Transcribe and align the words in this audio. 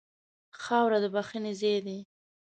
خاوره 0.61 0.99
د 1.03 1.05
بښنې 1.13 1.53
ځای 1.61 1.77
ده. 1.85 1.97